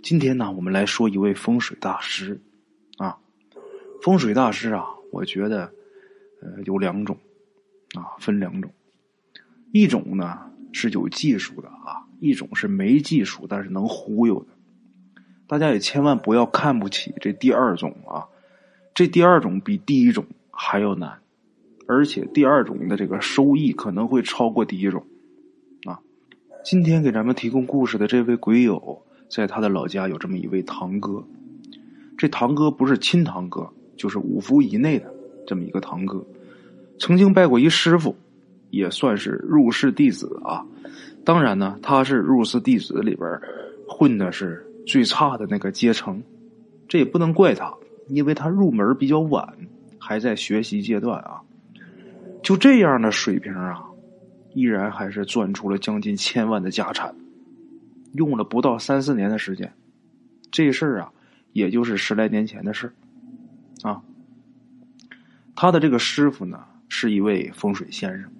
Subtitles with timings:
[0.00, 2.40] 今天呢，我们来说一位风水大师，
[2.98, 3.18] 啊，
[4.00, 5.72] 风水大师啊，我觉得，
[6.40, 7.18] 呃，有两种，
[7.94, 8.70] 啊，分两种，
[9.72, 10.38] 一种呢
[10.72, 14.46] 是有技术的啊，一种是没技术但是能忽悠的。
[15.48, 18.28] 大家也千万不要看不起这第二种啊，
[18.94, 21.18] 这第二种比第一种还要难，
[21.88, 25.04] 而且第二种的这个收益可能会超过第一种，
[25.86, 26.00] 啊，
[26.64, 29.02] 今天给咱们提供故事的这位鬼友。
[29.28, 31.22] 在他的老家有这么一位堂哥，
[32.16, 35.12] 这堂哥不是亲堂哥，就是五福以内的
[35.46, 36.24] 这么一个堂哥，
[36.98, 38.16] 曾经拜过一师傅，
[38.70, 40.64] 也算是入室弟子啊。
[41.24, 43.28] 当然呢，他是入室弟子里边
[43.86, 46.22] 混的是最差的那个阶层，
[46.88, 47.74] 这也不能怪他，
[48.08, 49.54] 因为他入门比较晚，
[49.98, 51.42] 还在学习阶段啊。
[52.42, 53.84] 就这样的水平啊，
[54.54, 57.14] 依然还是赚出了将近千万的家产。
[58.18, 59.72] 用了不到三四年的时间，
[60.50, 61.12] 这事儿啊，
[61.52, 64.02] 也就是十来年前的事儿啊。
[65.54, 68.30] 他的这个师傅呢，是一位风水先生，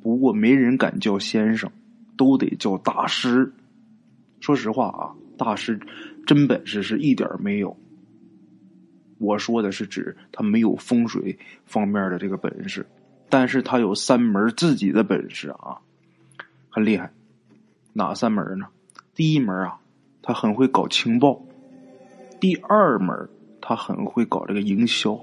[0.00, 1.70] 不过没人敢叫先生，
[2.16, 3.52] 都得叫大师。
[4.40, 5.80] 说实话啊，大师
[6.24, 7.76] 真本事是一点没有。
[9.18, 12.86] 我说的是指他没有风水方面的这个本事，
[13.28, 15.78] 但是他有三门自己的本事啊，
[16.70, 17.10] 很厉害。
[17.92, 18.66] 哪三门呢？
[19.18, 19.80] 第一门啊，
[20.22, 21.44] 他很会搞情报；
[22.38, 23.28] 第二门，
[23.60, 25.18] 他很会搞这个营销；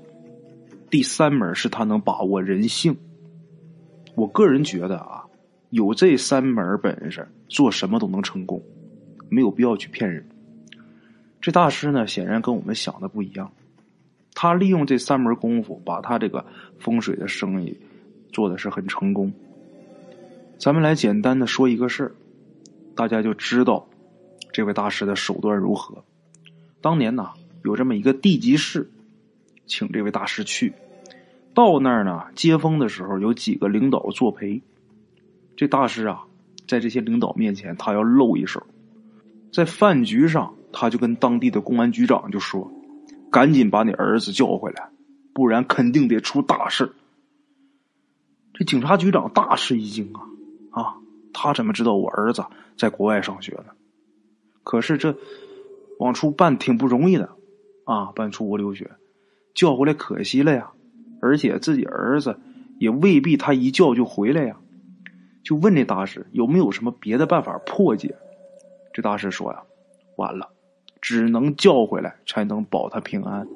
[0.89, 2.97] 第三门是他能把握人性。
[4.15, 5.23] 我个人觉得啊，
[5.69, 8.61] 有这三门本事，做什么都能成功，
[9.29, 10.27] 没有必要去骗人。
[11.39, 13.49] 这大师呢，显然跟我们想的不一样，
[14.33, 16.45] 他利用这三门功夫，把他这个
[16.79, 17.79] 风水的生意
[18.33, 19.31] 做的是很成功。
[20.57, 22.11] 咱们来简单的说一个事儿。
[22.97, 23.89] 大家就知道
[24.55, 26.05] 这位大师的手段如何。
[26.79, 27.31] 当年呢，
[27.65, 28.89] 有这么一个地级市，
[29.65, 30.71] 请这位大师去。
[31.53, 34.61] 到那儿呢，接风的时候有几个领导作陪。
[35.57, 36.23] 这大师啊，
[36.69, 38.65] 在这些领导面前，他要露一手。
[39.51, 42.71] 在饭局上，他就跟当地的公安局长就说
[43.29, 44.87] ：“赶紧把你儿子叫回来，
[45.33, 46.93] 不然肯定得出大事。”
[48.55, 50.21] 这警察局长大吃一惊啊
[50.81, 50.95] 啊！
[51.33, 52.45] 他怎么知道我儿子
[52.77, 53.74] 在国外上学呢？
[54.65, 55.15] 可是这
[55.99, 57.29] 往出办挺不容易的
[57.85, 58.91] 啊，办出国留学，
[59.53, 60.71] 叫回来可惜了呀。
[61.21, 62.37] 而且自己儿子
[62.77, 64.57] 也未必他一叫就回来呀。
[65.43, 68.15] 就问这大师有没有什么别的办法破解？
[68.93, 69.61] 这大师说呀，
[70.17, 70.49] 完了，
[70.99, 73.47] 只能叫回来才能保他平安。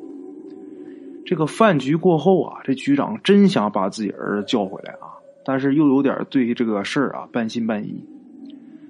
[1.25, 5.17] 这个饭局过后啊，这局长真想把自己儿子叫回来啊。
[5.43, 8.05] 但是又有点对这个事儿啊半信半疑，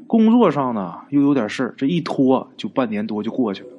[0.10, 3.70] 工作上呢又有点事，这一拖就半年多就过去了。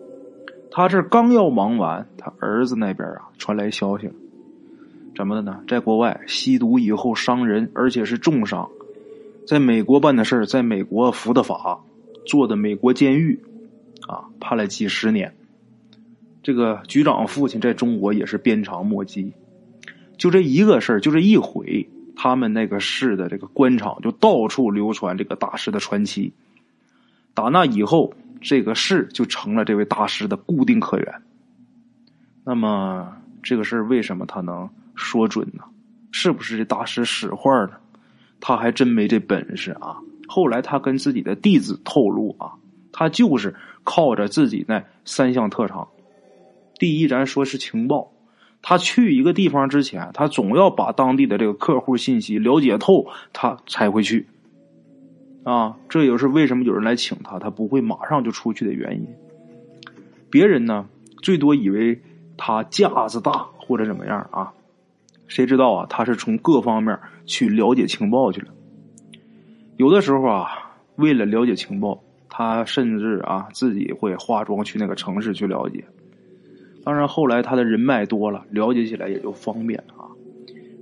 [0.71, 4.13] 他这刚要忙完，他儿子那边啊传来消息了，
[5.17, 5.61] 怎么的呢？
[5.67, 8.71] 在国外吸毒以后伤人，而且是重伤，
[9.45, 11.81] 在美国办的事，在美国服的法，
[12.25, 13.41] 坐的美国监狱，
[14.07, 15.35] 啊，判了几十年。
[16.45, 19.33] 这个局长父亲在中国也是鞭长莫及，
[20.17, 21.89] 就这一个事儿，就这一回。
[22.23, 26.35] 他们那个市的这个官场就到处流传这个大师的传奇，
[27.33, 31.15] 打那以后，这个市就成了这位大师的固定客源。
[32.45, 35.65] 那么这个事儿为什么他能说准呢？
[36.13, 37.79] 是不是这大师使坏呢？
[38.39, 39.97] 他还真没这本事啊！
[40.29, 42.53] 后来他跟自己的弟子透露啊，
[42.93, 45.89] 他就是靠着自己那三项特长。
[46.75, 48.13] 第一，咱说是情报。
[48.63, 54.27] 他去一个地方之前，他总要把当地的这个客户信息了解透，他才会去。
[55.43, 59.07] 啊，这也是为什么有人来请他，他不会马上就出去的原因。
[60.31, 60.87] 别人呢，
[61.23, 62.03] 最多以为
[62.37, 64.53] 他架子大或者怎么样啊，
[65.27, 68.49] 谁知道啊，他是从各方面去了解情报去了。
[69.79, 75.87] 有的时候啊，为了了解情报，他甚至啊自己会化妆去那个城市去了解。
[76.91, 80.11] 当然，后来他的人脉多了，了解起来也就方便了啊。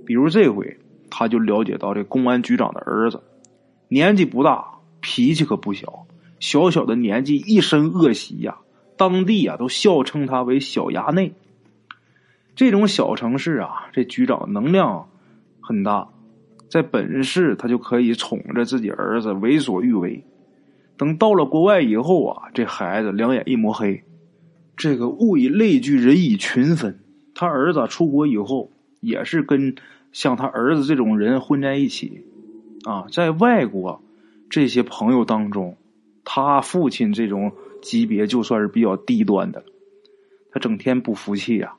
[0.07, 0.79] 比如这回，
[1.11, 3.21] 他就了解到这公安局长的儿子，
[3.89, 6.07] 年纪不大，脾气可不小，
[6.39, 8.57] 小小的年纪一身恶习呀，
[8.97, 11.33] 当地啊都笑称他为小衙内。
[12.55, 15.09] 这种小城市啊，这局长能量
[15.61, 16.07] 很大，
[16.69, 20.23] 在本市他就可以宠着自己儿子，为所欲为。
[20.97, 24.01] 等到了国外以后啊，这孩子两眼一抹黑。
[24.79, 26.99] 这个物以类聚，人以群分。
[27.35, 28.71] 他儿子出国以后，
[29.01, 29.75] 也是跟
[30.13, 32.23] 像他儿子这种人混在一起，
[32.85, 34.01] 啊，在外国
[34.49, 35.75] 这些朋友当中，
[36.23, 39.65] 他父亲这种级别就算是比较低端的。
[40.53, 41.73] 他整天不服气呀，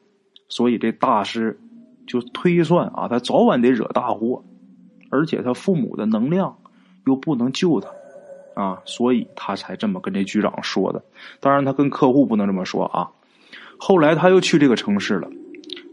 [0.51, 1.59] 所以这大师
[2.07, 4.45] 就推算啊，他早晚得惹大祸，
[5.09, 6.59] 而且他父母的能量
[7.07, 7.89] 又不能救他
[8.61, 11.03] 啊，所以他才这么跟这局长说的。
[11.41, 13.09] 当然，他跟客户不能这么说啊。
[13.79, 15.29] 后来他又去这个城市了，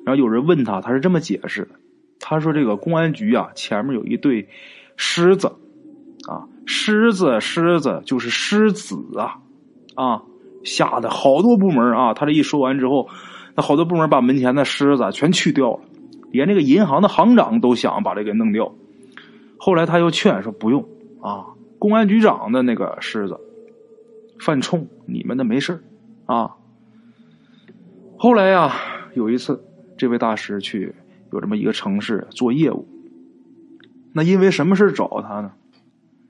[0.06, 1.70] 然后有人问他，他是这么解释的：
[2.20, 4.50] 他说这个公安局啊，前面有一对
[4.96, 5.48] 狮子
[6.28, 9.40] 啊，狮子狮子就是狮子啊
[9.96, 10.24] 啊。
[10.64, 12.14] 吓得好多部门啊！
[12.14, 13.08] 他这一说完之后，
[13.56, 15.80] 那好多部门把门前的狮子全去掉了，
[16.30, 18.74] 连那个银行的行长都想把这给弄掉。
[19.58, 20.84] 后来他又劝说不用
[21.22, 23.40] 啊，公安局长的那个狮子
[24.40, 25.84] 犯冲，你们的没事
[26.26, 26.56] 啊。
[28.18, 28.74] 后来呀，
[29.14, 29.64] 有一次，
[29.98, 30.96] 这位大师去
[31.32, 32.88] 有这么一个城市做业务，
[34.14, 35.52] 那因为什么事找他呢？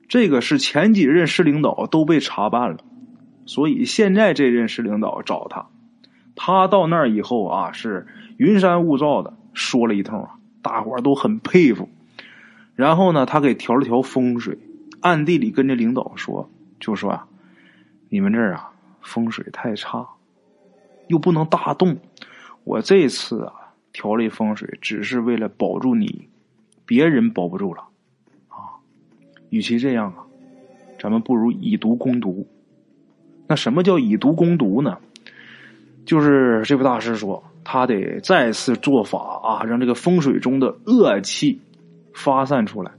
[0.10, 2.78] 这个是前几任市领导都被查办了。
[3.46, 5.68] 所以现在这任市领导找他，
[6.36, 11.88] 他到那儿以后啊，是云山雾罩的说了一通啊，大伙儿都很佩服。
[12.76, 14.60] 然后呢，他给调了调风水，
[15.02, 16.50] 暗地里跟着领导说，
[16.80, 17.28] 就说啊，
[18.10, 18.72] 你们这儿啊
[19.02, 20.08] 风水太差，
[21.08, 21.98] 又不能大动。
[22.64, 23.54] 我这次啊
[23.94, 26.28] 调了风水，只是为了保住你，
[26.86, 27.84] 别人保不住了
[28.50, 28.78] 啊。
[29.50, 30.26] 与其这样啊，
[31.00, 32.48] 咱们不如以毒攻毒。
[33.48, 34.98] 那什么叫以毒攻毒呢？
[36.06, 41.60] 就是这位大师说，他得再次做法啊，让这个风水中的恶气
[42.14, 42.92] 发散出来。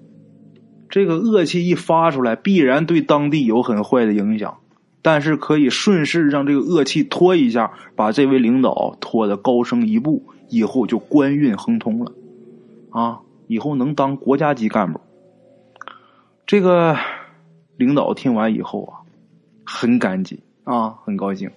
[0.89, 4.59] 这个恶气一发出来，必然对当地有很坏的影响，
[5.03, 12.13] 但是可以顺势让这个恶气拖一下，把这位领导拖得高升一步，以后就官运亨通了
[12.91, 13.21] 啊！
[13.47, 15.01] 以后能当国家级干部。
[16.47, 16.97] 这个
[17.77, 18.99] 领导听完以后啊。
[19.71, 21.51] 很感激啊，很高兴。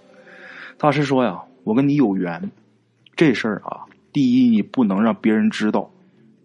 [0.78, 2.52] 大师说呀：“我跟你有缘，
[3.16, 5.90] 这事儿啊，第一你不能让别人知道，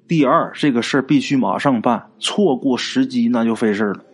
[0.07, 4.05] 第二这个事儿必须马上办，错过时机那就费事了。”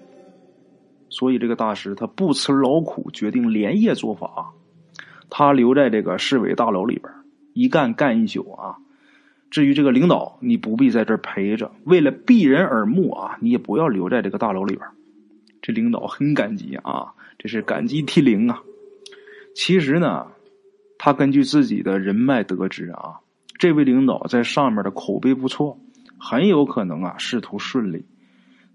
[1.11, 4.53] 所以这个大师他不辞劳苦，决定连夜做法。
[5.29, 7.13] 他留在这个市委大楼里边，
[7.53, 8.77] 一干干一宿啊。
[9.51, 14.87] 至于这个领导，你不必在这儿陪着，为了避人耳目啊，你也不要留在这个大楼里边。
[15.61, 17.13] 这领导很感激啊。
[17.39, 18.63] 这是感激涕零啊！
[19.53, 20.29] 其实呢，
[20.97, 23.19] 他根据自己的人脉得知啊，
[23.63, 25.79] 这位领导在上面的口碑不错，
[26.19, 28.05] 很有可能啊仕途顺利。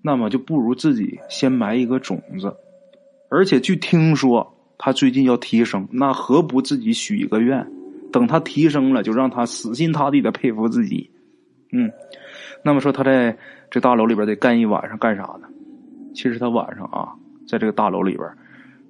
[0.01, 2.56] 那么就不如自己先埋一个种子。
[3.28, 7.69] 而且据听说他最近要提升，那何不自己许一个愿，
[8.13, 11.12] 等他提升了，就让他死心塌地的佩服自己。
[11.74, 11.92] 嗯，
[12.63, 13.38] 那么说他在
[13.69, 15.50] 这大楼里边得干一晚上干啥呢？
[16.16, 17.12] 其实他晚上啊，
[17.45, 18.25] 在这个大楼里边。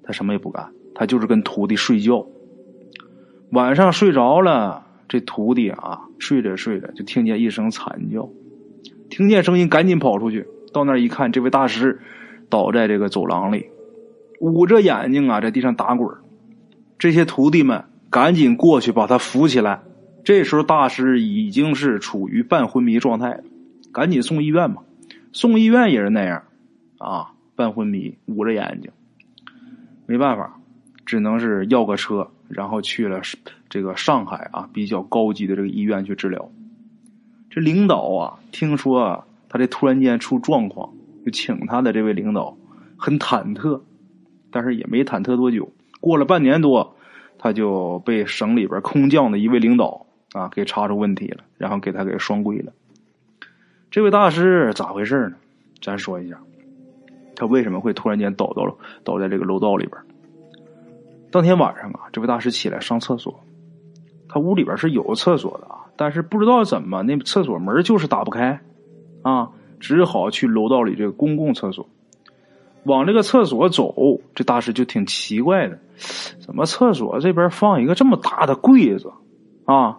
[0.03, 2.23] 他什么也不干，他就是跟徒弟睡觉。
[3.49, 8.29] 晚上睡着了，这徒弟啊，睡着睡着就听见一声惨叫，
[9.09, 12.01] 听见声音赶紧跑出去，到那儿一看，这位大师
[12.49, 13.69] 倒在这个走廊里，
[14.39, 16.17] 捂着眼睛啊，在地上打滚。
[16.99, 19.81] 这些徒弟们赶紧过去把他扶起来。
[20.23, 23.41] 这时候大师已经是处于半昏迷状态，
[23.93, 24.83] 赶紧送医院吧。
[25.31, 26.43] 送医院也是那样，
[26.97, 28.91] 啊，半昏迷，捂着眼睛。
[30.05, 30.59] 没办法，
[31.05, 33.21] 只能是要个车，然后去了
[33.69, 36.49] 这个上海啊比较高级的这个医院去治疗。
[37.49, 40.93] 这领导啊，听说啊他这突然间出状况，
[41.25, 42.57] 就请他的这位领导
[42.97, 43.81] 很忐忑，
[44.51, 45.71] 但是也没忐忑多久。
[45.99, 46.95] 过了半年多，
[47.37, 52.73] 他就被省里边空降的一位领导啊给查出问题了，然后给他给双规了。
[53.89, 55.35] 这位大师咋回事呢？
[55.81, 56.39] 咱说一下。
[57.35, 60.01] 他为什么会突然间倒到了倒在这个楼道里边？
[61.31, 63.39] 当天晚上啊，这位大师起来上厕所，
[64.29, 68.59] 他屋里边是有厕所的啊，但是不知道怎么那厕所门就是打不开
[69.21, 71.87] 啊，只好去楼道里这个公共厕所。
[72.83, 73.93] 往这个厕所走，
[74.33, 75.77] 这大师就挺奇怪的，
[76.39, 79.11] 怎么厕所这边放一个这么大的柜子
[79.65, 79.97] 啊？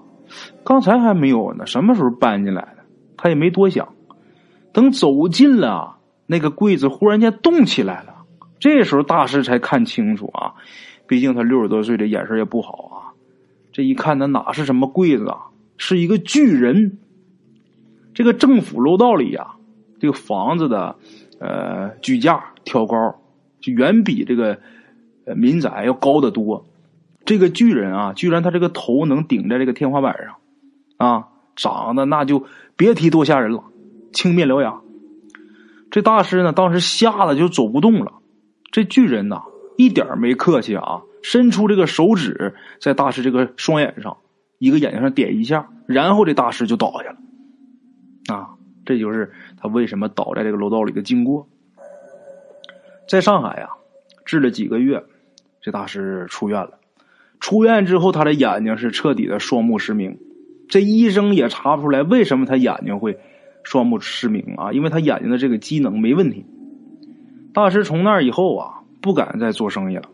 [0.64, 2.84] 刚才还没有呢，什么时候搬进来的？
[3.16, 3.88] 他也没多想，
[4.72, 5.96] 等走近了。
[6.30, 8.14] 那个柜子忽然间动起来了，
[8.60, 10.52] 这时候大师才看清楚啊，
[11.08, 12.96] 毕竟他六十多岁，这眼神也不好啊。
[13.72, 15.46] 这一看，那哪是什么柜子啊，
[15.76, 16.98] 是一个巨人。
[18.14, 19.54] 这个政府楼道里呀，
[20.00, 20.96] 这个房子的
[21.38, 23.20] 呃举架挑高，
[23.60, 24.58] 就远比这个
[25.36, 26.66] 民宅要高得多。
[27.24, 30.36] 这个巨人啊，居然他这个头能顶在这个天花板上
[30.96, 32.44] 啊，长得那就
[32.76, 33.64] 别提多吓人了，
[34.12, 34.80] 青面獠牙。
[35.90, 38.14] 这大师呢，当时吓得就走不动了，
[38.72, 39.42] 这巨人呐，
[39.78, 44.16] 一点没客气啊，伸出这个手指在大师这个双眼上
[44.58, 47.16] 一个眼睛上点一下，然后这大师就倒下了。
[48.34, 48.48] 啊，
[48.84, 51.48] 这就是他为什么倒在这个楼道里的经过。
[53.08, 53.70] 在上海呀，
[54.24, 55.04] 治了几个月，
[55.62, 56.80] 这大师出院了。
[57.38, 60.18] 出院之后，他的眼睛是彻底的双目失明。
[60.68, 63.20] 这医生也查不出来为什么他眼睛会
[63.62, 64.72] 双目失明啊？
[64.72, 66.44] 因为他眼睛的这个机能没问题。
[67.54, 70.08] 大师从那以后啊，不敢再做生意了。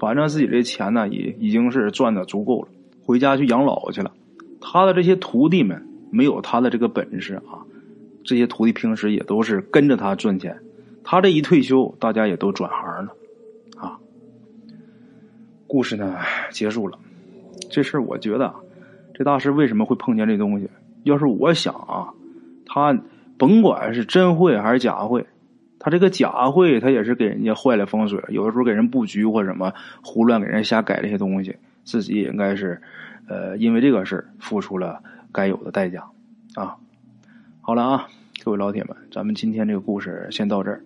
[0.00, 2.68] 反正自己这钱呢，也已经是赚的足够了，
[3.04, 4.12] 回家去养老去了。
[4.60, 7.66] 他的这些徒弟们没有他的这个本事啊，
[8.24, 10.58] 这些徒弟平时也都是跟着他赚钱。
[11.02, 13.14] 他这一退休，大家也都转行了。
[15.66, 16.16] 故事呢
[16.50, 16.98] 结束了，
[17.70, 18.54] 这事儿我觉得，
[19.12, 20.66] 这大师为什么会碰见这东西？
[21.02, 22.08] 要是我想啊，
[22.64, 22.98] 他
[23.36, 25.26] 甭管是真会还是假会，
[25.78, 32.80] 他这个假会他也是给人家坏了风水，有的时候给人布局或什么胡乱给人瞎改这些东西，自己也应该是，
[33.28, 36.04] 呃，因为这个事付出了该有的代价
[36.54, 36.76] 啊。
[37.60, 38.08] 好了啊，
[38.44, 40.82] 各位老铁们，咱们今天这个故事先到这儿。